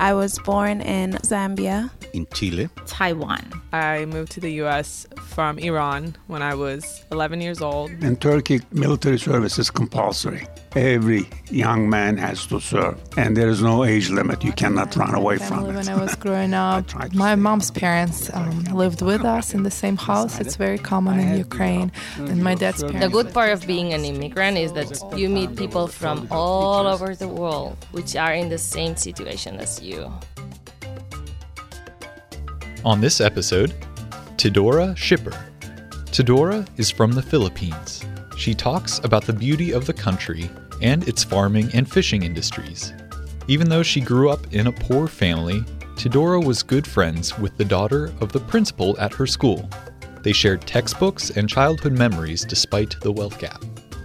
I 0.00 0.12
was 0.14 0.38
born 0.40 0.80
in 0.80 1.12
Zambia. 1.22 1.90
in 2.12 2.26
Chile. 2.32 2.68
Taiwan. 2.86 3.42
I 3.72 4.04
moved 4.04 4.30
to 4.32 4.40
the 4.40 4.52
US 4.62 5.06
from 5.34 5.58
Iran 5.58 6.14
when 6.28 6.42
I 6.42 6.54
was 6.54 7.02
11 7.10 7.40
years 7.40 7.60
old. 7.60 7.90
In 8.02 8.14
Turkey, 8.16 8.60
military 8.70 9.18
service 9.18 9.58
is 9.58 9.68
compulsory. 9.70 10.46
Every 10.76 11.28
young 11.50 11.88
man 11.88 12.16
has 12.18 12.46
to 12.46 12.60
serve, 12.60 12.96
and 13.16 13.36
there 13.36 13.48
is 13.48 13.62
no 13.62 13.84
age 13.84 14.10
limit. 14.10 14.42
You 14.42 14.52
cannot 14.52 14.94
run 14.96 15.14
away 15.14 15.38
from 15.38 15.66
it. 15.66 15.74
when 15.74 15.88
I 15.88 15.96
was 16.04 16.14
growing 16.24 16.52
up. 16.54 16.84
My 17.14 17.34
mom's 17.36 17.70
parents 17.70 18.28
um, 18.32 18.64
lived 18.82 19.00
with 19.00 19.24
us 19.24 19.54
in 19.54 19.62
the 19.62 19.70
same 19.70 19.96
house. 19.96 20.40
It's 20.40 20.56
very 20.56 20.78
common 20.78 21.20
in 21.20 21.38
Ukraine. 21.38 21.92
And 22.18 22.42
my 22.42 22.54
dad's 22.56 22.80
The 22.82 23.08
good 23.08 23.32
part 23.32 23.50
of 23.50 23.60
being 23.66 23.92
an 23.92 24.04
immigrant 24.04 24.56
is 24.58 24.72
that 24.72 24.90
you 25.16 25.28
meet 25.28 25.54
people 25.56 25.86
from 25.86 26.26
all 26.30 26.86
over 26.94 27.14
the 27.14 27.28
world 27.28 27.76
which 27.92 28.16
are 28.16 28.34
in 28.34 28.48
the 28.48 28.58
same 28.76 28.94
situation 28.96 29.52
as 29.66 29.80
you. 29.80 29.83
On 32.84 33.00
this 33.00 33.20
episode, 33.20 33.74
Teodora 34.36 34.94
Schipper. 34.94 35.34
Teodora 36.06 36.66
is 36.78 36.90
from 36.90 37.12
the 37.12 37.22
Philippines. 37.22 38.04
She 38.36 38.54
talks 38.54 38.98
about 39.00 39.24
the 39.24 39.32
beauty 39.32 39.72
of 39.72 39.86
the 39.86 39.92
country 39.92 40.50
and 40.82 41.06
its 41.08 41.24
farming 41.24 41.70
and 41.74 41.90
fishing 41.90 42.22
industries. 42.22 42.92
Even 43.48 43.68
though 43.68 43.82
she 43.82 44.00
grew 44.00 44.30
up 44.30 44.52
in 44.52 44.66
a 44.66 44.72
poor 44.72 45.06
family, 45.06 45.60
Teodora 45.96 46.44
was 46.44 46.62
good 46.62 46.86
friends 46.86 47.38
with 47.38 47.56
the 47.56 47.64
daughter 47.64 48.12
of 48.20 48.32
the 48.32 48.40
principal 48.40 48.98
at 48.98 49.14
her 49.14 49.26
school. 49.26 49.68
They 50.22 50.32
shared 50.32 50.62
textbooks 50.62 51.30
and 51.30 51.48
childhood 51.48 51.92
memories 51.92 52.44
despite 52.44 52.98
the 53.00 53.12
wealth 53.12 53.38
gap. 53.38 53.60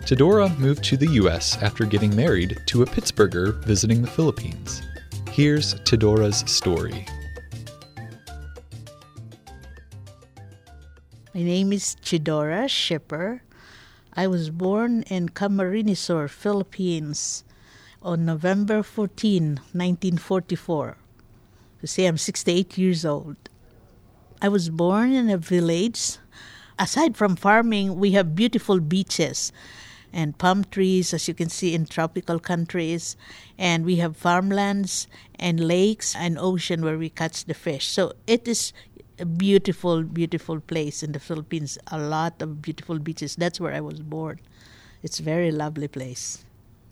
Teodora 0.06 0.58
moved 0.58 0.84
to 0.86 0.98
the 0.98 1.12
US 1.22 1.62
after 1.62 1.86
getting 1.86 2.16
married 2.16 2.60
to 2.68 2.84
a 2.84 2.86
Pittsburgher 2.86 3.64
visiting 3.64 4.02
the 4.02 4.08
Philippines. 4.08 4.82
Here's 5.32 5.76
Teodora's 5.76 6.44
story. 6.52 7.06
My 11.34 11.44
name 11.44 11.72
is 11.72 11.96
Teodora 12.04 12.66
Schipper. 12.68 13.42
I 14.14 14.28
was 14.28 14.50
born 14.50 15.04
in 15.04 15.30
Camarines 15.30 15.98
Sur, 15.98 16.28
Philippines 16.28 17.46
on 18.02 18.26
November 18.26 18.84
14, 18.84 19.56
1944. 19.72 20.98
To 21.82 21.88
say 21.88 22.06
I'm 22.06 22.18
68 22.18 22.78
years 22.78 23.06
old. 23.06 23.38
I 24.42 24.50
was 24.50 24.70
born 24.70 25.14
in 25.14 25.30
a 25.30 25.38
village. 25.38 26.18
Aside 26.78 27.16
from 27.16 27.36
farming, 27.36 27.98
we 27.98 28.12
have 28.12 28.36
beautiful 28.36 28.80
beaches 28.80 29.54
and 30.12 30.38
palm 30.38 30.64
trees, 30.66 31.14
as 31.14 31.28
you 31.28 31.34
can 31.34 31.50
see 31.50 31.74
in 31.74 31.86
tropical 31.86 32.40
countries. 32.40 33.16
And 33.58 33.86
we 33.86 33.98
have 33.98 34.18
farmlands 34.18 35.08
and 35.36 35.60
lakes 35.60 36.16
and 36.16 36.38
ocean 36.38 36.84
where 36.84 36.98
we 36.98 37.10
catch 37.10 37.46
the 37.46 37.54
fish. 37.54 37.88
So 37.88 38.14
it 38.28 38.48
is 38.48 38.74
a 39.20 39.26
beautiful, 39.26 40.04
beautiful 40.04 40.60
place 40.60 41.04
in 41.04 41.12
the 41.12 41.20
Philippines. 41.20 41.78
A 41.88 42.00
lot 42.00 42.42
of 42.42 42.62
beautiful 42.62 43.00
beaches. 43.00 43.36
That's 43.36 43.60
where 43.60 43.74
I 43.74 43.82
was 43.82 44.00
born. 44.00 44.40
It's 45.04 45.20
a 45.20 45.24
very 45.24 45.52
lovely 45.52 45.88
place. 45.88 46.44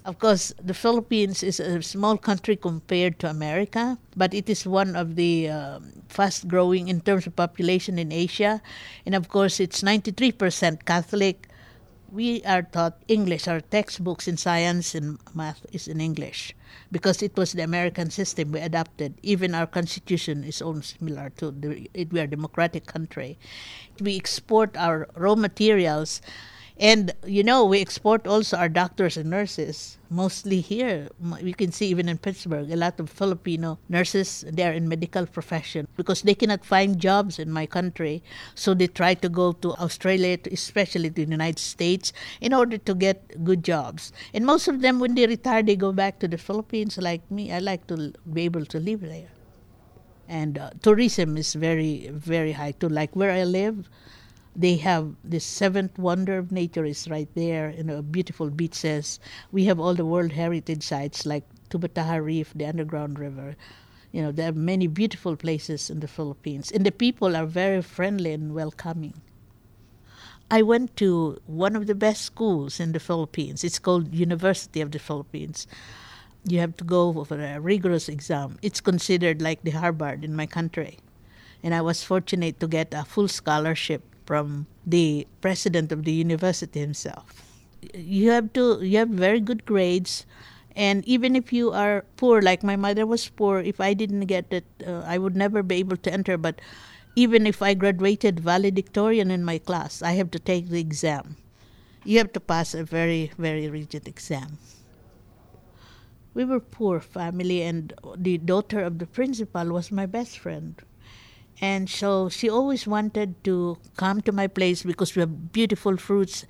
Of 0.06 0.20
course, 0.20 0.54
the 0.64 0.74
Philippines 0.74 1.44
is 1.44 1.60
a 1.60 1.82
small 1.82 2.18
country 2.18 2.56
compared 2.56 3.20
to 3.20 3.30
America, 3.30 3.98
but 4.16 4.34
it 4.34 4.50
is 4.50 4.66
one 4.66 4.96
of 4.96 5.16
the 5.16 5.50
um, 5.50 5.92
fast 6.08 6.48
growing 6.48 6.88
in 6.88 7.02
terms 7.02 7.28
of 7.28 7.36
population 7.36 8.00
in 8.00 8.14
Asia. 8.14 8.62
And 9.06 9.16
of 9.16 9.28
course, 9.28 9.60
it's 9.60 9.82
93% 9.82 10.86
Catholic. 10.86 11.50
We 12.10 12.42
are 12.44 12.64
taught 12.64 13.04
English. 13.08 13.48
Our 13.48 13.60
textbooks 13.60 14.28
in 14.28 14.38
science 14.38 14.96
and 14.96 15.20
math 15.36 15.66
is 15.74 15.88
in 15.88 16.00
English 16.00 16.56
because 16.92 17.22
it 17.22 17.36
was 17.36 17.52
the 17.52 17.64
American 17.64 18.12
system 18.12 18.54
we 18.54 18.62
adopted. 18.62 19.16
Even 19.24 19.54
our 19.54 19.68
constitution 19.68 20.44
is 20.44 20.62
almost 20.62 21.00
similar 21.00 21.32
to 21.38 21.52
the, 21.52 21.90
it, 21.94 22.14
we 22.14 22.22
are 22.22 22.24
a 22.24 22.28
democratic 22.28 22.86
country. 22.86 23.38
We 24.00 24.16
export 24.16 24.78
our 24.78 25.10
raw 25.16 25.36
materials 25.36 26.22
and 26.80 27.12
you 27.26 27.44
know, 27.44 27.66
we 27.66 27.82
export 27.82 28.28
also 28.28 28.56
our 28.56 28.70
doctors 28.70 29.18
and 29.18 29.30
nurses, 29.32 29.98
mostly 30.12 30.62
here. 30.62 31.10
You 31.42 31.56
can 31.56 31.72
see 31.72 31.88
even 31.88 32.08
in 32.08 32.20
Pittsburgh, 32.20 32.70
a 32.70 32.76
lot 32.76 33.00
of 33.00 33.10
Filipino 33.10 33.80
nurses, 33.90 34.46
they 34.48 34.64
are 34.64 34.74
in 34.74 34.88
medical 34.88 35.26
profession 35.26 35.88
because 35.98 36.22
they 36.22 36.36
cannot 36.36 36.64
find 36.64 37.00
jobs 37.00 37.40
in 37.40 37.52
my 37.52 37.66
country. 37.66 38.22
So 38.54 38.76
they 38.76 38.88
try 38.88 39.16
to 39.16 39.30
go 39.30 39.54
to 39.54 39.74
Australia, 39.74 40.38
especially 40.52 41.10
to 41.10 41.26
the 41.26 41.32
United 41.32 41.60
States, 41.60 42.14
in 42.42 42.54
order 42.54 42.78
to 42.78 42.94
get 42.94 43.44
good 43.44 43.64
jobs. 43.64 44.14
And 44.34 44.46
most 44.46 44.68
of 44.68 44.82
them, 44.82 45.00
when 45.00 45.16
they 45.16 45.26
retire, 45.26 45.64
they 45.64 45.76
go 45.76 45.92
back 45.92 46.20
to 46.20 46.28
the 46.28 46.38
Philippines 46.38 47.00
like 47.00 47.30
me. 47.32 47.52
I 47.52 47.58
like 47.58 47.88
to 47.88 48.14
be 48.32 48.44
able 48.44 48.66
to 48.66 48.80
live 48.80 49.02
there. 49.02 49.30
And 50.30 50.60
uh, 50.60 50.72
tourism 50.84 51.38
is 51.38 51.56
very, 51.56 52.10
very 52.12 52.52
high 52.52 52.72
too. 52.72 52.90
Like 52.90 53.16
where 53.16 53.32
I 53.32 53.46
live, 53.46 53.90
they 54.58 54.76
have 54.78 55.14
the 55.24 55.40
seventh 55.40 56.00
wonder 56.00 56.40
of 56.40 56.52
nature 56.52 56.84
is 56.84 57.08
right 57.08 57.30
there 57.36 57.70
you 57.78 57.84
know 57.84 58.02
beautiful 58.02 58.50
beaches. 58.50 59.20
We 59.52 59.66
have 59.66 59.80
all 59.80 59.94
the 59.94 60.04
world 60.06 60.32
heritage 60.32 60.82
sites 60.82 61.28
like 61.28 61.44
Tubbataha 61.70 62.24
reef 62.24 62.54
the 62.56 62.66
underground 62.66 63.20
river. 63.20 63.56
You 64.12 64.24
know 64.24 64.32
there 64.32 64.50
are 64.50 64.54
many 64.54 64.88
beautiful 64.88 65.36
places 65.36 65.92
in 65.92 66.00
the 66.00 66.08
philippines. 66.08 66.72
And 66.72 66.84
the 66.84 66.92
people 66.92 67.36
are 67.36 67.46
very 67.46 67.84
friendly 67.84 68.34
and 68.34 68.56
welcoming. 68.56 69.22
I 70.50 70.64
went 70.64 70.96
to 70.98 71.40
one 71.46 71.76
of 71.76 71.86
the 71.86 71.94
best 71.94 72.24
schools 72.24 72.80
in 72.80 72.94
the 72.94 73.00
philippines. 73.00 73.64
It's 73.64 73.78
called 73.78 74.16
university 74.16 74.82
of 74.82 74.92
the 74.92 74.98
philippines. 75.00 75.68
You 76.46 76.60
have 76.60 76.76
to 76.78 76.84
go 76.84 77.24
for 77.26 77.40
a 77.40 77.60
rigorous 77.60 78.10
exam. 78.10 78.58
It's 78.64 78.82
considered 78.82 79.40
like 79.40 79.62
the 79.62 79.72
harvard 79.72 80.24
in 80.24 80.36
my 80.36 80.48
country. 80.48 80.98
And 81.62 81.76
I 81.76 81.82
was 81.82 82.04
fortunate 82.04 82.60
to 82.62 82.68
get 82.68 82.94
a 82.94 83.04
full 83.04 83.28
scholarship 83.28 84.02
from 84.28 84.68
the 84.86 85.26
president 85.42 85.92
of 85.92 86.04
the 86.04 86.12
university 86.12 86.80
himself. 86.80 87.42
You 87.96 88.30
have 88.32 88.52
to 88.54 88.84
you 88.84 89.00
have 89.00 89.10
very 89.10 89.40
good 89.40 89.66
grades, 89.66 90.26
and 90.76 91.08
even 91.08 91.36
if 91.36 91.54
you 91.54 91.72
are 91.72 92.04
poor, 92.18 92.42
like 92.42 92.62
my 92.62 92.76
mother 92.76 93.06
was 93.08 93.30
poor, 93.30 93.60
if 93.60 93.80
I 93.80 93.94
didn't 93.94 94.28
get 94.28 94.52
it, 94.52 94.66
uh, 94.86 95.02
I 95.08 95.18
would 95.18 95.36
never 95.36 95.64
be 95.64 95.78
able 95.78 95.98
to 95.98 96.14
enter. 96.14 96.38
But 96.38 96.60
even 97.16 97.48
if 97.48 97.62
I 97.62 97.74
graduated 97.74 98.42
valedictorian 98.42 99.32
in 99.32 99.44
my 99.44 99.58
class, 99.58 100.02
I 100.02 100.12
have 100.20 100.30
to 100.32 100.40
take 100.40 100.70
the 100.70 100.80
exam. 100.80 101.38
You 102.04 102.20
have 102.20 102.34
to 102.34 102.40
pass 102.40 102.76
a 102.76 102.84
very 102.84 103.32
very 103.38 103.70
rigid 103.70 104.08
exam. 104.08 104.60
We 106.34 106.46
were 106.46 106.60
poor 106.60 107.00
family, 107.00 107.64
and 107.64 107.94
the 108.16 108.38
daughter 108.38 108.84
of 108.84 109.00
the 109.00 109.08
principal 109.08 109.72
was 109.72 109.92
my 109.92 110.06
best 110.06 110.38
friend. 110.38 110.76
And 111.60 111.90
so 111.90 112.30
she 112.30 112.50
always 112.50 112.86
wanted 112.86 113.44
to 113.46 113.78
come 113.98 114.22
to 114.22 114.32
my 114.32 114.48
place 114.48 114.84
because 114.84 115.16
we 115.16 115.22
have 115.22 115.52
beautiful 115.52 115.98
fruits. 115.98 116.46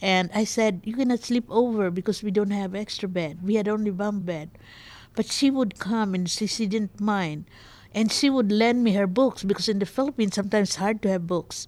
And 0.00 0.30
I 0.34 0.44
said, 0.44 0.80
You 0.84 0.94
cannot 0.94 1.20
sleep 1.20 1.44
over 1.48 1.90
because 1.90 2.22
we 2.22 2.30
don't 2.30 2.50
have 2.50 2.74
extra 2.74 3.08
bed. 3.08 3.38
We 3.42 3.54
had 3.56 3.68
only 3.68 3.90
bunk 3.90 4.24
bed. 4.24 4.50
But 5.14 5.26
she 5.26 5.50
would 5.50 5.78
come 5.78 6.14
and 6.14 6.28
she, 6.28 6.46
she 6.46 6.66
didn't 6.66 7.00
mind. 7.00 7.46
And 7.94 8.12
she 8.12 8.28
would 8.28 8.52
lend 8.52 8.84
me 8.84 8.92
her 8.92 9.06
books 9.06 9.42
because 9.42 9.68
in 9.68 9.78
the 9.78 9.86
Philippines 9.86 10.34
sometimes 10.34 10.70
it's 10.70 10.76
hard 10.76 11.02
to 11.02 11.08
have 11.10 11.26
books. 11.26 11.66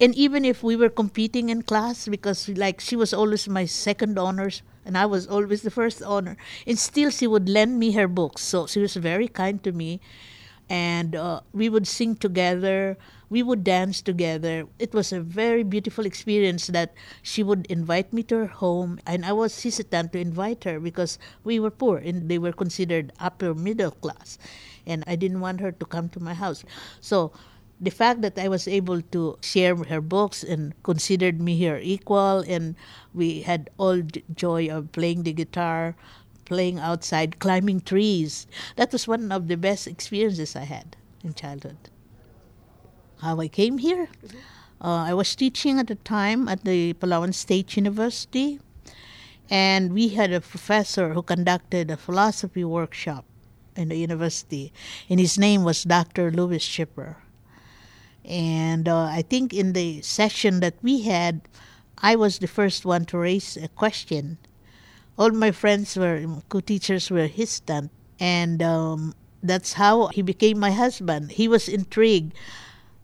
And 0.00 0.14
even 0.14 0.44
if 0.44 0.62
we 0.62 0.76
were 0.76 0.88
competing 0.88 1.48
in 1.50 1.62
class, 1.62 2.08
because 2.08 2.48
like 2.48 2.80
she 2.80 2.96
was 2.96 3.12
always 3.12 3.48
my 3.48 3.66
second 3.66 4.18
honors 4.18 4.62
and 4.84 4.96
I 4.96 5.06
was 5.06 5.26
always 5.26 5.62
the 5.62 5.70
first 5.70 6.02
honor, 6.02 6.36
and 6.66 6.78
still 6.78 7.10
she 7.10 7.26
would 7.26 7.48
lend 7.48 7.78
me 7.78 7.92
her 7.92 8.08
books. 8.08 8.42
So 8.42 8.66
she 8.66 8.80
was 8.80 8.94
very 8.96 9.28
kind 9.28 9.62
to 9.62 9.72
me 9.72 10.00
and 10.70 11.14
uh, 11.16 11.40
we 11.52 11.68
would 11.68 11.86
sing 11.86 12.14
together 12.16 12.96
we 13.30 13.44
would 13.44 13.62
dance 13.62 14.02
together. 14.02 14.66
It 14.80 14.92
was 14.92 15.12
a 15.12 15.20
very 15.20 15.62
beautiful 15.62 16.04
experience 16.04 16.66
that 16.66 16.94
she 17.22 17.44
would 17.44 17.64
invite 17.66 18.12
me 18.12 18.24
to 18.24 18.38
her 18.38 18.46
home 18.46 18.98
and 19.06 19.24
i 19.24 19.30
was 19.32 19.62
hesitant 19.62 20.12
to 20.12 20.18
invite 20.18 20.64
her 20.64 20.80
because 20.80 21.16
we 21.44 21.60
were 21.60 21.70
poor 21.70 21.98
and 21.98 22.28
they 22.28 22.38
were 22.38 22.50
considered 22.52 23.12
upper 23.20 23.54
middle 23.54 23.92
class 23.92 24.36
and 24.86 25.04
i 25.06 25.14
didn't 25.14 25.40
want 25.40 25.60
her 25.60 25.70
to 25.70 25.86
come 25.86 26.08
to 26.08 26.20
my 26.20 26.34
house. 26.34 26.64
So 27.00 27.30
the 27.80 27.90
fact 27.90 28.20
that 28.22 28.38
I 28.38 28.48
was 28.48 28.68
able 28.68 29.00
to 29.00 29.38
share 29.40 29.74
her 29.74 30.00
books 30.02 30.42
and 30.44 30.74
considered 30.82 31.40
me 31.40 31.64
her 31.64 31.78
equal, 31.78 32.44
and 32.46 32.76
we 33.14 33.40
had 33.42 33.70
all 33.78 34.02
joy 34.34 34.68
of 34.68 34.92
playing 34.92 35.22
the 35.22 35.32
guitar, 35.32 35.96
playing 36.50 36.80
outside, 36.80 37.38
climbing 37.38 37.80
trees. 37.80 38.48
That 38.74 38.90
was 38.90 39.06
one 39.06 39.30
of 39.30 39.46
the 39.46 39.56
best 39.56 39.86
experiences 39.86 40.56
I 40.56 40.66
had 40.66 40.96
in 41.22 41.32
childhood. 41.32 41.78
How 43.22 43.38
I 43.38 43.46
came 43.46 43.78
here? 43.78 44.08
Uh, 44.82 45.06
I 45.06 45.14
was 45.14 45.36
teaching 45.36 45.78
at 45.78 45.86
the 45.86 45.94
time 45.94 46.48
at 46.48 46.64
the 46.64 46.94
Palawan 46.94 47.32
State 47.32 47.76
University, 47.76 48.58
and 49.48 49.94
we 49.94 50.08
had 50.08 50.32
a 50.32 50.40
professor 50.40 51.14
who 51.14 51.22
conducted 51.22 51.88
a 51.88 51.96
philosophy 51.96 52.64
workshop 52.64 53.24
in 53.76 53.90
the 53.90 53.96
university, 53.96 54.72
and 55.08 55.20
his 55.20 55.38
name 55.38 55.62
was 55.62 55.84
Dr. 55.84 56.32
Louis 56.32 56.58
Schipper. 56.58 57.22
And 58.24 58.88
uh, 58.88 59.04
I 59.04 59.22
think 59.22 59.54
in 59.54 59.72
the 59.72 60.02
session 60.02 60.58
that 60.60 60.74
we 60.82 61.02
had, 61.02 61.42
I 61.98 62.16
was 62.16 62.38
the 62.38 62.50
first 62.50 62.84
one 62.84 63.04
to 63.06 63.18
raise 63.18 63.56
a 63.56 63.68
question. 63.68 64.38
All 65.20 65.36
my 65.36 65.52
friends 65.52 66.00
were 66.00 66.24
co-teachers 66.48 67.12
were 67.12 67.28
his 67.28 67.60
hesitant, 67.60 67.92
and 68.16 68.64
um, 68.64 69.12
that's 69.44 69.76
how 69.76 70.08
he 70.16 70.24
became 70.24 70.56
my 70.56 70.72
husband. 70.72 71.36
He 71.36 71.44
was 71.44 71.68
intrigued 71.68 72.32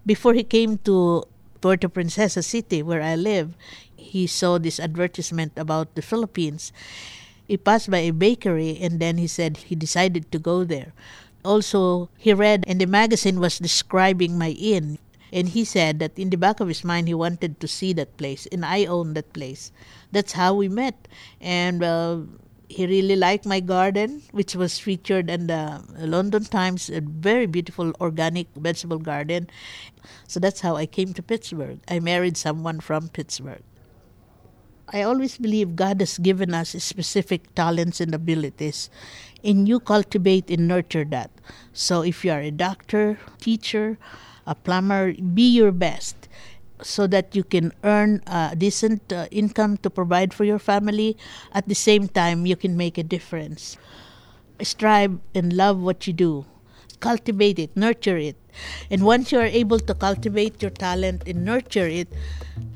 before 0.09 0.33
he 0.33 0.41
came 0.41 0.81
to 0.89 1.29
Puerto 1.61 1.93
Princesa 1.93 2.41
City, 2.41 2.81
where 2.81 3.03
I 3.03 3.21
live. 3.21 3.53
He 3.93 4.27
saw 4.27 4.57
this 4.57 4.81
advertisement 4.81 5.53
about 5.61 5.93
the 5.93 6.01
Philippines. 6.01 6.73
He 7.45 7.61
passed 7.61 7.93
by 7.93 8.09
a 8.09 8.17
bakery, 8.17 8.81
and 8.81 8.97
then 8.97 9.21
he 9.21 9.29
said 9.29 9.69
he 9.69 9.77
decided 9.77 10.33
to 10.33 10.39
go 10.39 10.65
there. 10.65 10.97
Also, 11.45 12.09
he 12.17 12.33
read, 12.33 12.65
and 12.67 12.81
the 12.81 12.89
magazine 12.89 13.45
was 13.45 13.61
describing 13.61 14.41
my 14.41 14.57
inn. 14.57 14.97
And 15.33 15.49
he 15.49 15.65
said 15.65 15.99
that 15.99 16.19
in 16.19 16.31
the 16.31 16.37
back 16.37 16.61
of 16.61 16.69
his 16.69 16.85
mind, 16.85 17.09
he 17.09 17.15
wanted 17.15 17.59
to 17.61 17.69
see 17.69 17.93
that 17.95 18.17
place, 18.17 18.47
and 18.53 18.65
I 18.65 18.85
own 18.85 19.15
that 19.15 19.33
place. 19.33 19.73
That's 20.13 20.33
how 20.33 20.55
we 20.55 20.69
met. 20.69 21.09
And 21.41 21.83
uh, 21.83 22.21
he 22.69 22.87
really 22.87 23.17
liked 23.17 23.45
my 23.45 23.61
garden, 23.61 24.23
which 24.33 24.55
was 24.55 24.79
featured 24.79 25.29
in 25.31 25.47
the 25.49 25.83
London 25.99 26.45
Times, 26.45 26.91
a 26.91 27.01
very 27.01 27.47
beautiful 27.47 27.93
organic 28.01 28.49
vegetable 28.55 28.99
garden. 28.99 29.49
So 30.29 30.41
that's 30.41 30.61
how 30.61 30.77
I 30.77 30.87
came 30.87 31.13
to 31.15 31.23
Pittsburgh. 31.23 31.81
I 31.89 31.99
married 32.01 32.37
someone 32.37 32.81
from 32.81 33.09
Pittsburgh. 33.09 33.63
I 34.89 35.03
always 35.03 35.37
believe 35.37 35.75
God 35.75 35.99
has 36.01 36.19
given 36.19 36.55
us 36.55 36.71
specific 36.71 37.53
talents 37.57 38.01
and 38.01 38.15
abilities, 38.15 38.89
and 39.43 39.67
you 39.67 39.81
cultivate 39.81 40.49
and 40.51 40.69
nurture 40.69 41.05
that. 41.07 41.31
So 41.73 42.03
if 42.03 42.25
you 42.25 42.31
are 42.31 42.41
a 42.41 42.53
doctor, 42.53 43.19
teacher, 43.41 43.99
a 44.47 44.55
plumber, 44.55 45.13
be 45.13 45.49
your 45.49 45.73
best 45.73 46.29
so 46.83 47.07
that 47.07 47.35
you 47.35 47.43
can 47.43 47.73
earn 47.85 48.23
a 48.27 48.55
decent 48.57 49.13
uh, 49.13 49.27
income 49.31 49.77
to 49.79 49.91
provide 49.91 50.35
for 50.35 50.45
your 50.45 50.59
family. 50.59 51.17
At 51.53 51.69
the 51.69 51.75
same 51.75 52.09
time, 52.09 52.47
you 52.47 52.57
can 52.57 52.77
make 52.77 52.99
a 52.99 53.03
difference. 53.03 53.77
Strive 54.63 55.19
and 55.35 55.53
love 55.53 55.79
what 55.79 56.07
you 56.07 56.13
do. 56.13 56.45
Cultivate 57.01 57.59
it, 57.59 57.77
nurture 57.77 58.17
it. 58.17 58.37
And 58.91 59.05
once 59.05 59.33
you 59.33 59.39
are 59.39 59.47
able 59.47 59.79
to 59.81 59.95
cultivate 59.95 60.63
your 60.63 60.71
talent 60.71 61.25
and 61.27 61.45
nurture 61.45 61.87
it, 61.87 62.09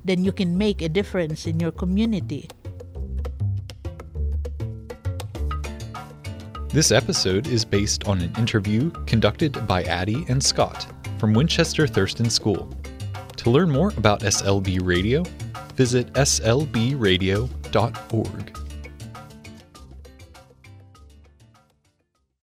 then 0.05 0.25
you 0.25 0.33
can 0.33 0.59
make 0.59 0.83
a 0.83 0.89
difference 0.89 1.47
in 1.47 1.59
your 1.59 1.73
community. 1.73 2.49
This 6.69 6.93
episode 6.93 7.49
is 7.49 7.65
based 7.65 8.07
on 8.07 8.21
an 8.21 8.33
interview 8.37 8.91
conducted 9.07 9.67
by 9.67 9.83
Addie 9.85 10.25
and 10.29 10.43
Scott 10.43 10.87
from 11.21 11.35
Winchester 11.35 11.87
Thurston 11.87 12.31
School. 12.31 12.75
To 13.37 13.51
learn 13.51 13.71
more 13.71 13.93
about 13.99 14.23
SLB 14.23 14.83
Radio, 14.83 15.23
visit 15.75 16.11
slbradio.org. 16.15 18.60